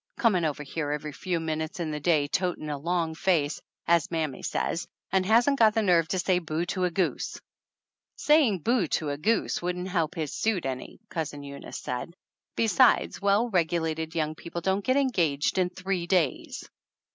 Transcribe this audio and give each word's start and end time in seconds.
"Coming 0.17 0.45
over 0.45 0.63
here 0.63 0.89
every 0.89 1.11
few 1.11 1.39
minutes 1.39 1.79
in 1.79 1.91
the 1.91 1.99
day, 1.99 2.25
'totin' 2.27 2.71
a 2.71 2.77
long 2.79 3.13
face,' 3.13 3.61
as 3.85 4.09
mammy 4.09 4.41
says, 4.41 4.87
and 5.11 5.23
hasn't 5.27 5.59
got 5.59 5.75
the 5.75 5.83
nerve 5.83 6.07
to 6.07 6.17
say 6.17 6.39
boo 6.39 6.65
to 6.73 6.85
a 6.85 6.89
goose!" 6.89 7.39
"Saying 8.15 8.61
boo 8.61 8.87
to 8.87 9.11
a 9.11 9.17
goose 9.19 9.61
wouldn't 9.61 9.89
help 9.89 10.15
his 10.15 10.33
suit 10.33 10.65
any," 10.65 10.99
Cousin 11.09 11.43
Eunice 11.43 11.77
said; 11.77 12.15
"besides, 12.55 13.21
well 13.21 13.51
regu 13.51 13.79
lated 13.79 14.15
young 14.15 14.33
people 14.33 14.61
don't 14.61 14.83
get 14.83 14.97
engaged 14.97 15.59
in 15.59 15.69
three 15.69 16.07
days 16.07 16.67